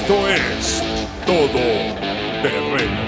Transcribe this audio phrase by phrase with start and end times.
[0.00, 0.82] Esto es
[1.26, 1.60] Todo
[2.40, 3.00] Terreno.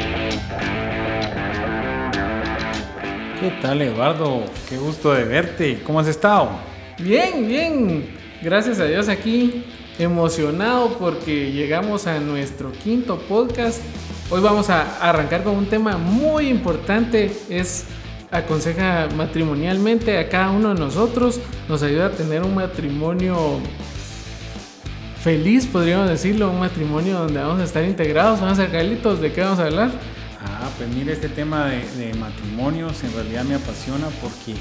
[3.41, 4.43] ¿Qué tal Eduardo?
[4.69, 5.83] Qué gusto de verte.
[5.85, 6.51] ¿Cómo has estado?
[6.99, 8.11] Bien, bien.
[8.43, 9.65] Gracias a Dios aquí.
[10.01, 13.81] Emocionado porque llegamos a nuestro quinto podcast.
[14.29, 17.31] Hoy vamos a arrancar con un tema muy importante.
[17.49, 17.85] Es
[18.33, 21.41] aconseja matrimonialmente a cada uno de nosotros.
[21.69, 23.61] Nos ayuda a tener un matrimonio
[25.23, 28.41] feliz, podríamos decirlo, un matrimonio donde vamos a estar integrados.
[28.41, 29.91] Vamos a ser Carlitos, ¿de qué vamos a hablar?
[30.43, 34.55] Ah, pues mire, este tema de, matrimonios en realidad me apasiona porque,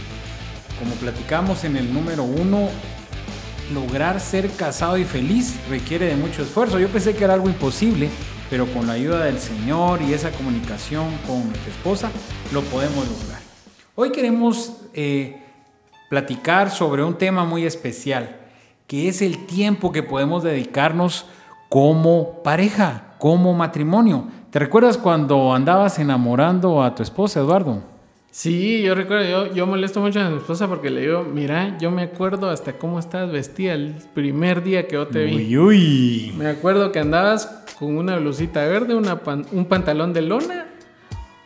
[0.77, 2.67] como platicamos en el número uno,
[3.73, 6.77] lograr ser casado y feliz requiere de mucho esfuerzo.
[6.77, 8.09] Yo pensé que era algo imposible,
[8.49, 12.11] pero con la ayuda del Señor y esa comunicación con nuestra esposa,
[12.51, 13.39] lo podemos lograr.
[13.95, 15.41] Hoy queremos eh,
[16.09, 18.38] platicar sobre un tema muy especial
[18.89, 21.27] que es el tiempo que podemos dedicarnos
[21.69, 24.25] como pareja, como matrimonio.
[24.49, 27.83] ¿Te recuerdas cuando andabas enamorando a tu esposa, Eduardo?
[28.31, 31.91] Sí, yo recuerdo, yo, yo molesto mucho a mi esposa porque le digo, mira, yo
[31.91, 35.35] me acuerdo hasta cómo estabas vestida el primer día que yo te vi.
[35.35, 36.33] Uy, uy.
[36.35, 37.45] Me acuerdo que andabas
[37.77, 40.65] con una blusita verde, una pan, un pantalón de lona,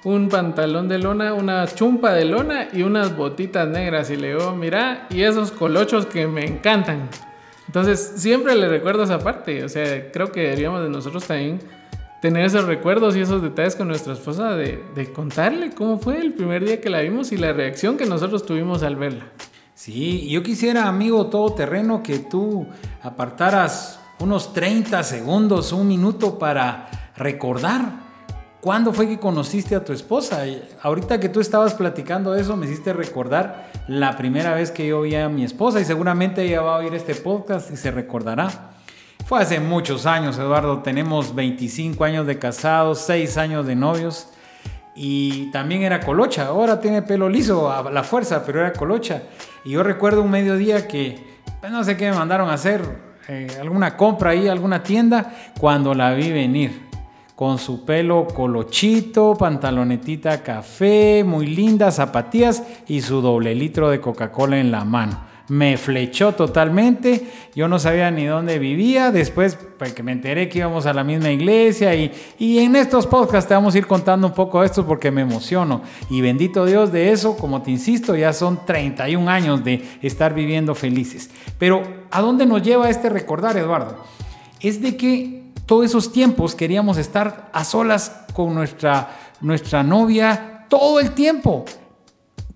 [0.05, 4.09] un pantalón de lona, una chumpa de lona y unas botitas negras.
[4.11, 7.09] Y le digo, mira, y esos colochos que me encantan.
[7.73, 9.63] Entonces, siempre le recuerdo esa parte.
[9.63, 11.59] O sea, creo que deberíamos de nosotros también
[12.21, 16.63] tener esos recuerdos y esos detalles con nuestra esposa de, contarle cómo fue el primer
[16.63, 19.25] día que la vimos y la reacción que nosotros tuvimos al verla.
[19.73, 22.67] Sí, yo quisiera, amigo todoterreno, que tú
[23.01, 28.02] apartaras unos 30 segundos, un minuto para recordar
[28.63, 30.45] ¿Cuándo fue que conociste a tu esposa?
[30.81, 35.15] Ahorita que tú estabas platicando eso, me hiciste recordar la primera vez que yo vi
[35.15, 38.71] a mi esposa y seguramente ella va a oír este podcast y se recordará.
[39.25, 40.79] Fue hace muchos años, Eduardo.
[40.79, 44.29] Tenemos 25 años de casados, 6 años de novios
[44.95, 46.45] y también era colocha.
[46.45, 49.23] Ahora tiene pelo liso a la fuerza, pero era colocha.
[49.65, 52.81] Y yo recuerdo un mediodía que pues, no sé qué me mandaron a hacer,
[53.27, 56.92] eh, alguna compra ahí, alguna tienda, cuando la vi venir
[57.43, 64.61] con su pelo colochito, pantalonetita café, muy linda, zapatillas y su doble litro de Coca-Cola
[64.61, 65.19] en la mano.
[65.49, 70.59] Me flechó totalmente, yo no sabía ni dónde vivía, después pues, que me enteré que
[70.59, 74.27] íbamos a la misma iglesia y, y en estos podcasts te vamos a ir contando
[74.27, 78.15] un poco de esto porque me emociono y bendito Dios de eso, como te insisto,
[78.15, 81.29] ya son 31 años de estar viviendo felices.
[81.59, 83.97] Pero ¿a dónde nos lleva este recordar, Eduardo?
[84.61, 89.09] Es de que todos esos tiempos queríamos estar a solas con nuestra,
[89.41, 91.65] nuestra novia todo el tiempo.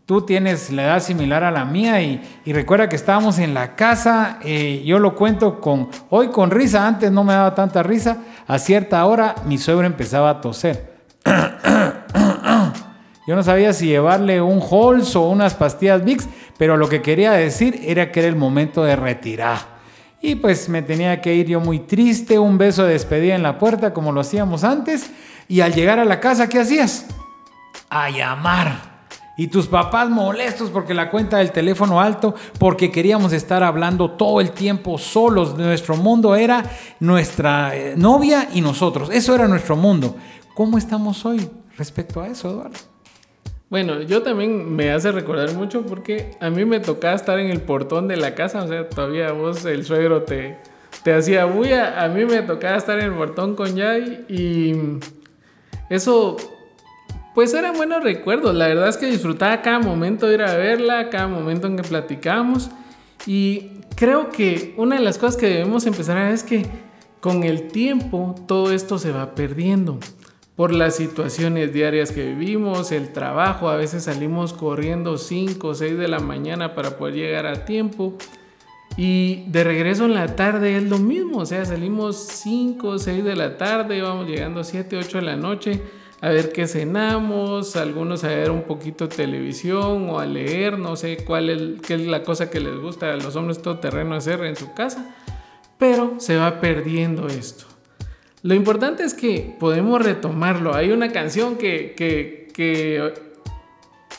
[0.06, 3.76] Tú tienes la edad similar a la mía y, y recuerda que estábamos en la
[3.76, 8.20] casa, eh, yo lo cuento con, hoy con risa, antes no me daba tanta risa,
[8.48, 10.98] a cierta hora mi suegro empezaba a toser.
[13.28, 17.34] Yo no sabía si llevarle un Halls o unas pastillas Vicks, pero lo que quería
[17.34, 19.77] decir era que era el momento de retirar.
[20.28, 23.58] Y pues me tenía que ir yo muy triste, un beso de despedida en la
[23.58, 25.10] puerta como lo hacíamos antes.
[25.48, 27.06] Y al llegar a la casa, ¿qué hacías?
[27.90, 29.06] A llamar.
[29.38, 34.42] Y tus papás molestos porque la cuenta del teléfono alto, porque queríamos estar hablando todo
[34.42, 35.58] el tiempo solos.
[35.58, 36.62] Nuestro mundo era
[37.00, 39.10] nuestra eh, novia y nosotros.
[39.14, 40.18] Eso era nuestro mundo.
[40.54, 42.97] ¿Cómo estamos hoy respecto a eso, Eduardo?
[43.70, 47.60] Bueno, yo también me hace recordar mucho porque a mí me tocaba estar en el
[47.60, 50.58] portón de la casa, o sea, todavía vos, el suegro, te,
[51.04, 54.74] te hacía bulla, a mí me tocaba estar en el portón con Yay y
[55.90, 56.38] eso,
[57.36, 61.10] pues eran buenos recuerdos, la verdad es que disfrutaba cada momento de ir a verla,
[61.10, 62.70] cada momento en que platicábamos
[63.26, 66.66] y creo que una de las cosas que debemos empezar a ver es que
[67.20, 70.00] con el tiempo todo esto se va perdiendo
[70.58, 75.98] por las situaciones diarias que vivimos, el trabajo, a veces salimos corriendo 5 o 6
[76.00, 78.16] de la mañana para poder llegar a tiempo.
[78.98, 83.24] Y de regreso en la tarde es lo mismo, o sea, salimos 5 o 6
[83.24, 85.82] de la tarde, vamos llegando a 7, 8 de la noche
[86.22, 91.18] a ver qué cenamos, algunos a ver un poquito televisión o a leer, no sé
[91.18, 94.56] cuál es, qué es la cosa que les gusta a los hombres todoterreno hacer en
[94.56, 95.16] su casa,
[95.78, 97.77] pero se va perdiendo esto.
[98.48, 100.74] Lo importante es que podemos retomarlo.
[100.74, 103.14] Hay una canción que, que,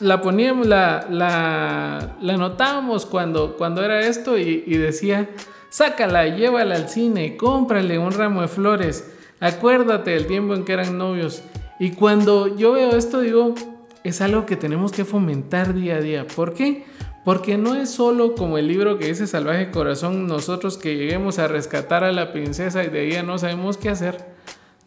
[0.01, 5.31] la poníamos, la, la, la notábamos cuando, cuando era esto y, y, decía,
[5.71, 10.99] sácala, llévala al cine, cómprale un ramo de flores, acuérdate del tiempo en que eran
[10.99, 11.41] novios.
[11.79, 13.55] Y cuando yo veo esto digo,
[14.03, 16.27] es algo que tenemos que fomentar día a día.
[16.27, 16.85] ¿Por qué?
[17.25, 21.47] Porque no es solo como el libro que dice Salvaje Corazón, nosotros que lleguemos a
[21.47, 24.33] rescatar a la princesa y de ella no sabemos qué hacer.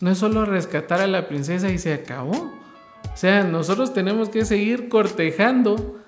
[0.01, 2.53] No es solo rescatar a la princesa y se acabó.
[3.13, 6.01] O sea, nosotros tenemos que seguir cortejando.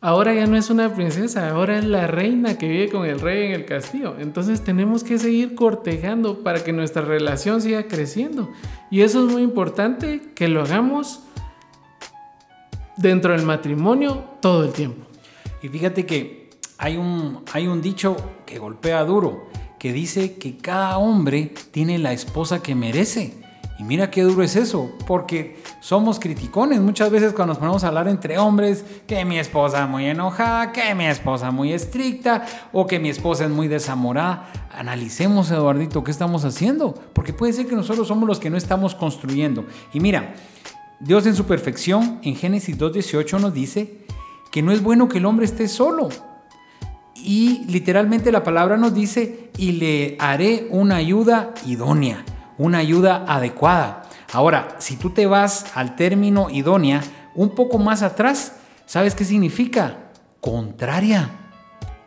[0.00, 3.46] Ahora ya no es una princesa, ahora es la reina que vive con el rey
[3.46, 4.16] en el castillo.
[4.18, 8.52] Entonces tenemos que seguir cortejando para que nuestra relación siga creciendo.
[8.90, 11.20] Y eso es muy importante que lo hagamos
[12.98, 15.13] dentro del matrimonio todo el tiempo.
[15.64, 19.46] Y fíjate que hay un, hay un dicho que golpea duro,
[19.78, 23.32] que dice que cada hombre tiene la esposa que merece.
[23.78, 26.80] Y mira qué duro es eso, porque somos criticones.
[26.80, 30.70] Muchas veces cuando nos ponemos a hablar entre hombres, que mi esposa es muy enojada,
[30.70, 34.52] que mi esposa es muy estricta o que mi esposa es muy desamorada.
[34.70, 38.94] Analicemos, Eduardito, qué estamos haciendo, porque puede ser que nosotros somos los que no estamos
[38.94, 39.64] construyendo.
[39.94, 40.34] Y mira,
[41.00, 44.03] Dios en su perfección, en Génesis 2.18 nos dice
[44.54, 46.10] que no es bueno que el hombre esté solo.
[47.16, 52.24] Y literalmente la palabra nos dice, y le haré una ayuda idónea,
[52.56, 54.04] una ayuda adecuada.
[54.32, 57.02] Ahora, si tú te vas al término idónea,
[57.34, 58.52] un poco más atrás,
[58.86, 60.12] ¿sabes qué significa?
[60.40, 61.43] Contraria.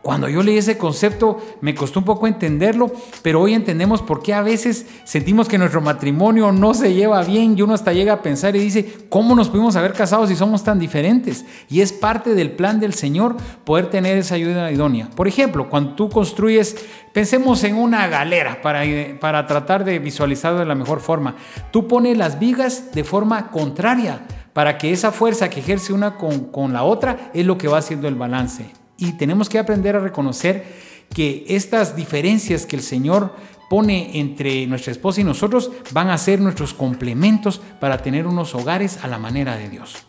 [0.08, 2.90] Cuando yo leí ese concepto me costó un poco entenderlo,
[3.24, 7.58] pero hoy entendemos por qué a veces sentimos que nuestro matrimonio no se lleva bien
[7.58, 10.64] y uno hasta llega a pensar y dice, ¿cómo nos pudimos haber casado si somos
[10.64, 11.44] tan diferentes?
[11.68, 15.10] Y es parte del plan del Señor poder tener esa ayuda idónea.
[15.14, 16.78] Por ejemplo, cuando tú construyes,
[17.12, 18.84] pensemos en una galera para,
[19.20, 21.36] para tratar de visualizarlo de la mejor forma.
[21.72, 24.22] Tú pones las vigas de forma contraria
[24.54, 27.80] para que esa fuerza que ejerce una con, con la otra es lo que va
[27.80, 28.77] haciendo el balance.
[28.98, 30.66] Y tenemos que aprender a reconocer
[31.14, 33.34] que estas diferencias que el Señor
[33.70, 39.04] pone entre nuestra esposa y nosotros van a ser nuestros complementos para tener unos hogares
[39.04, 40.06] a la manera de Dios.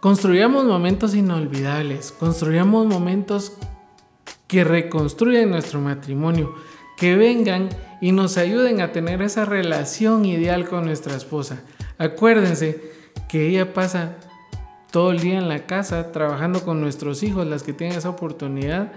[0.00, 3.54] Construyamos momentos inolvidables, construyamos momentos
[4.46, 6.54] que reconstruyan nuestro matrimonio,
[6.96, 7.70] que vengan
[8.00, 11.62] y nos ayuden a tener esa relación ideal con nuestra esposa.
[11.98, 12.92] Acuérdense
[13.28, 14.16] que ella pasa
[14.94, 18.92] todo el día en la casa trabajando con nuestros hijos, las que tienen esa oportunidad.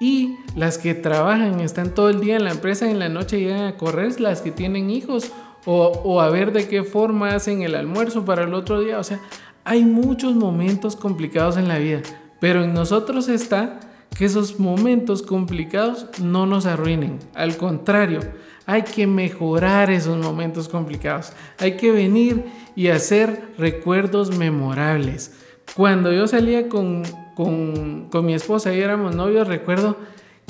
[0.00, 3.66] Y las que trabajan, están todo el día en la empresa en la noche llegan
[3.66, 5.32] a correr, las que tienen hijos
[5.66, 8.98] o, o a ver de qué forma hacen el almuerzo para el otro día.
[8.98, 9.20] O sea,
[9.64, 12.00] hay muchos momentos complicados en la vida,
[12.40, 13.80] pero en nosotros está
[14.16, 17.18] que esos momentos complicados no nos arruinen.
[17.34, 18.20] Al contrario,
[18.66, 21.32] hay que mejorar esos momentos complicados.
[21.58, 22.44] Hay que venir
[22.74, 25.32] y hacer recuerdos memorables.
[25.76, 27.02] Cuando yo salía con,
[27.34, 29.96] con, con mi esposa y éramos novios, recuerdo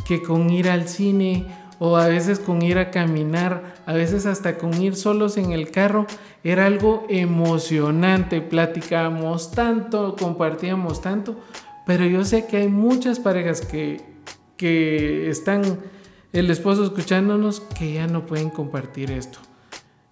[0.07, 1.47] que con ir al cine
[1.79, 5.71] o a veces con ir a caminar, a veces hasta con ir solos en el
[5.71, 6.07] carro,
[6.43, 11.37] era algo emocionante, platicábamos tanto, compartíamos tanto,
[11.87, 14.01] pero yo sé que hay muchas parejas que,
[14.57, 15.81] que están
[16.35, 19.39] el esposo escuchándonos que ya no pueden compartir esto.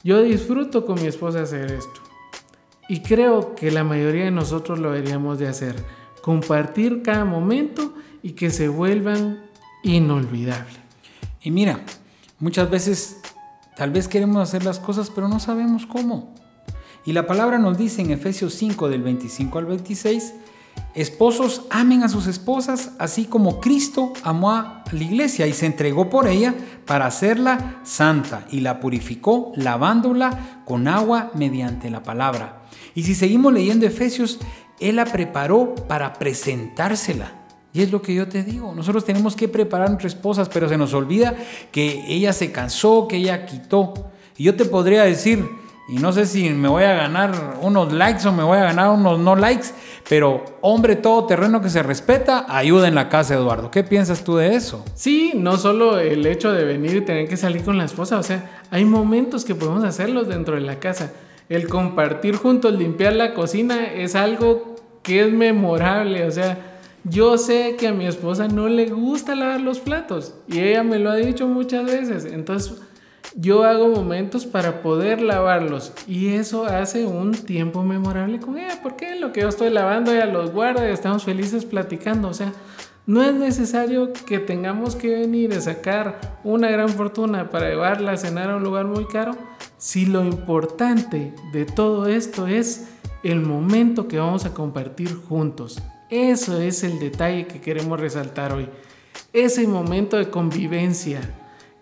[0.05, 2.01] Yo disfruto con mi esposa hacer esto.
[2.89, 5.75] Y creo que la mayoría de nosotros lo deberíamos de hacer.
[6.23, 9.43] Compartir cada momento y que se vuelvan
[9.83, 10.79] inolvidables.
[11.43, 11.81] Y mira,
[12.39, 13.21] muchas veces
[13.77, 16.33] tal vez queremos hacer las cosas pero no sabemos cómo.
[17.05, 20.35] Y la palabra nos dice en Efesios 5 del 25 al 26
[20.95, 26.11] Esposos amen a sus esposas, así como Cristo amó a la iglesia y se entregó
[26.11, 26.55] por ella
[26.85, 32.63] para hacerla santa y la purificó lavándola con agua mediante la palabra.
[32.95, 34.39] Y si seguimos leyendo Efesios,
[34.81, 37.33] Él la preparó para presentársela.
[37.73, 40.77] Y es lo que yo te digo, nosotros tenemos que preparar nuestras esposas, pero se
[40.77, 41.35] nos olvida
[41.71, 43.95] que ella se cansó, que ella quitó.
[44.37, 45.49] Y yo te podría decir,
[45.89, 48.91] y no sé si me voy a ganar unos likes o me voy a ganar
[48.91, 49.69] unos no likes,
[50.09, 53.71] pero hombre todo terreno que se respeta, ayuda en la casa, Eduardo.
[53.71, 54.85] ¿Qué piensas tú de eso?
[54.95, 58.23] Sí, no solo el hecho de venir y tener que salir con la esposa, o
[58.23, 61.13] sea, hay momentos que podemos hacerlos dentro de la casa.
[61.49, 66.59] El compartir juntos, limpiar la cocina es algo que es memorable, o sea,
[67.05, 71.01] yo sé que a mi esposa no le gusta lavar los platos y ella me
[71.01, 72.81] lo ha dicho muchas veces, entonces
[73.35, 79.17] yo hago momentos para poder lavarlos y eso hace un tiempo memorable con ella, porque
[79.17, 82.53] lo que yo estoy lavando ella los guarda y estamos felices platicando, o sea,
[83.07, 88.17] no es necesario que tengamos que venir a sacar una gran fortuna para llevarla a
[88.17, 89.37] cenar a un lugar muy caro,
[89.77, 92.89] si lo importante de todo esto es
[93.25, 95.81] el momento que vamos a compartir juntos.
[96.11, 98.69] Eso es el detalle que queremos resaltar hoy.
[99.33, 101.21] Ese momento de convivencia,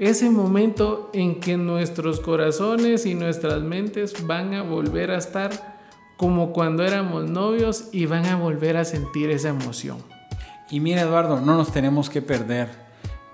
[0.01, 5.51] ese momento en que nuestros corazones y nuestras mentes van a volver a estar
[6.17, 9.99] como cuando éramos novios y van a volver a sentir esa emoción.
[10.71, 12.71] Y mira Eduardo, no nos tenemos que perder.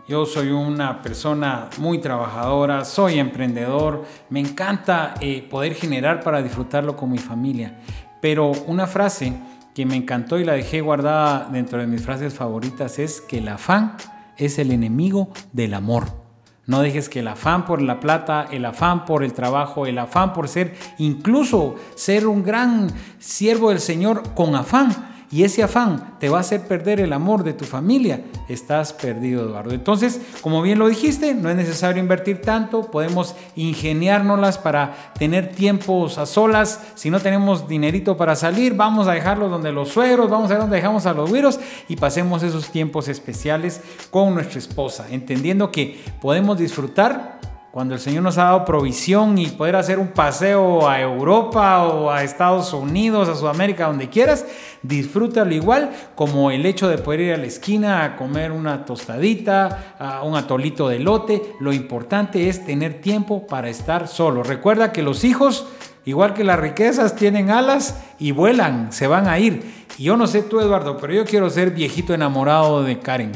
[0.09, 6.97] Yo soy una persona muy trabajadora, soy emprendedor, me encanta eh, poder generar para disfrutarlo
[6.97, 7.79] con mi familia.
[8.21, 9.35] Pero una frase
[9.73, 13.47] que me encantó y la dejé guardada dentro de mis frases favoritas es que el
[13.47, 13.97] afán
[14.37, 16.26] es el enemigo del amor.
[16.67, 20.33] No dejes que el afán por la plata, el afán por el trabajo, el afán
[20.33, 26.29] por ser, incluso ser un gran siervo del Señor con afán, y ese afán te
[26.29, 29.73] va a hacer perder el amor de tu familia, estás perdido, Eduardo.
[29.73, 36.19] Entonces, como bien lo dijiste, no es necesario invertir tanto, podemos ingeniárnoslas para tener tiempos
[36.19, 36.81] a solas.
[36.95, 40.61] Si no tenemos dinerito para salir, vamos a dejarlo donde los suegros, vamos a ver
[40.61, 43.81] dónde dejamos a los güiros y pasemos esos tiempos especiales
[44.11, 47.41] con nuestra esposa, entendiendo que podemos disfrutar
[47.77, 52.11] cuando el Señor nos ha dado provisión y poder hacer un paseo a Europa o
[52.11, 54.47] a Estados Unidos, a Sudamérica, donde quieras,
[54.81, 59.95] disfrútalo igual como el hecho de poder ir a la esquina a comer una tostadita,
[59.99, 61.53] a un atolito de lote.
[61.61, 64.43] Lo importante es tener tiempo para estar solo.
[64.43, 65.67] Recuerda que los hijos,
[66.07, 69.85] igual que las riquezas, tienen alas y vuelan, se van a ir.
[69.99, 73.33] Y yo no sé tú, Eduardo, pero yo quiero ser viejito enamorado de Karen.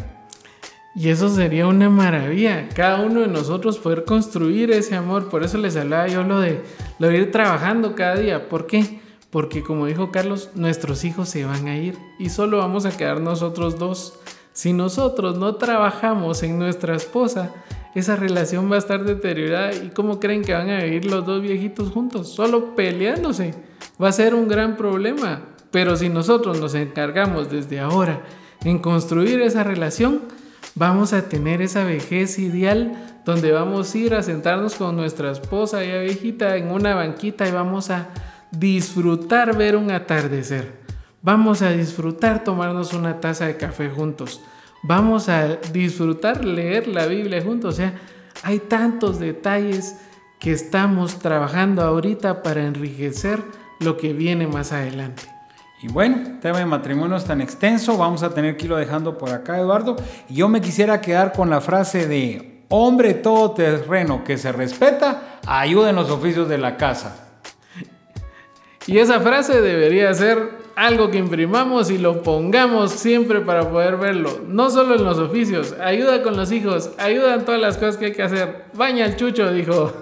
[1.00, 5.30] Y eso sería una maravilla, cada uno de nosotros poder construir ese amor.
[5.30, 6.60] Por eso les hablaba yo lo de,
[6.98, 8.50] lo de ir trabajando cada día.
[8.50, 9.00] ¿Por qué?
[9.30, 13.22] Porque como dijo Carlos, nuestros hijos se van a ir y solo vamos a quedar
[13.22, 14.18] nosotros dos.
[14.52, 17.50] Si nosotros no trabajamos en nuestra esposa,
[17.94, 19.72] esa relación va a estar deteriorada.
[19.72, 22.28] ¿Y cómo creen que van a vivir los dos viejitos juntos?
[22.28, 23.54] Solo peleándose.
[23.98, 25.44] Va a ser un gran problema.
[25.70, 28.20] Pero si nosotros nos encargamos desde ahora
[28.64, 30.20] en construir esa relación,
[30.74, 35.84] vamos a tener esa vejez ideal donde vamos a ir a sentarnos con nuestra esposa
[35.84, 38.08] ya viejita en una banquita y vamos a
[38.50, 40.80] disfrutar ver un atardecer.
[41.22, 44.40] Vamos a disfrutar tomarnos una taza de café juntos.
[44.82, 47.74] Vamos a disfrutar leer la Biblia juntos.
[47.74, 47.94] O sea,
[48.42, 49.96] hay tantos detalles
[50.38, 53.42] que estamos trabajando ahorita para enriquecer
[53.80, 55.39] lo que viene más adelante.
[55.82, 59.30] Y bueno, tema de matrimonio es tan extenso, vamos a tener que irlo dejando por
[59.30, 59.96] acá, Eduardo.
[60.28, 65.40] Y yo me quisiera quedar con la frase de hombre todo terreno que se respeta,
[65.46, 67.28] ayuda en los oficios de la casa.
[68.86, 74.40] Y esa frase debería ser algo que imprimamos y lo pongamos siempre para poder verlo.
[74.46, 78.06] No solo en los oficios, ayuda con los hijos, ayuda en todas las cosas que
[78.06, 78.64] hay que hacer.
[78.74, 79.92] Baña al chucho, dijo.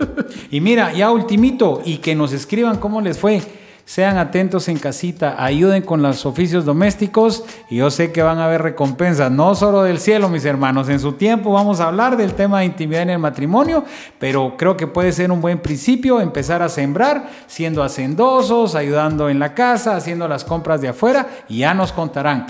[0.50, 3.40] y mira, ya ultimito, y que nos escriban cómo les fue
[3.88, 8.44] sean atentos en casita, ayuden con los oficios domésticos y yo sé que van a
[8.44, 10.90] haber recompensas, no solo del cielo, mis hermanos.
[10.90, 13.86] En su tiempo vamos a hablar del tema de intimidad en el matrimonio,
[14.18, 19.38] pero creo que puede ser un buen principio empezar a sembrar, siendo hacendosos, ayudando en
[19.38, 22.46] la casa, haciendo las compras de afuera y ya nos contarán.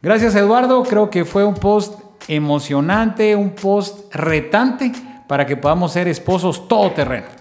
[0.00, 4.90] Gracias Eduardo, creo que fue un post emocionante, un post retante
[5.26, 7.37] para que podamos ser esposos todoterreno.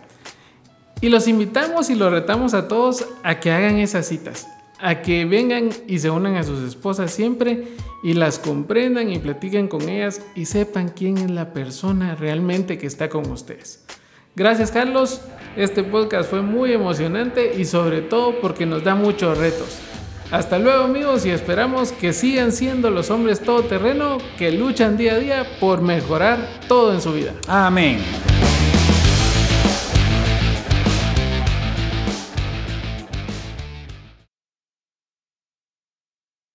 [0.99, 4.47] Y los invitamos y los retamos a todos a que hagan esas citas,
[4.79, 7.67] a que vengan y se unan a sus esposas siempre
[8.03, 12.87] y las comprendan y platiquen con ellas y sepan quién es la persona realmente que
[12.87, 13.83] está con ustedes.
[14.35, 15.21] Gracias Carlos,
[15.55, 19.77] este podcast fue muy emocionante y sobre todo porque nos da muchos retos.
[20.31, 25.19] Hasta luego amigos y esperamos que sigan siendo los hombres todoterreno que luchan día a
[25.19, 27.33] día por mejorar todo en su vida.
[27.47, 27.99] Amén.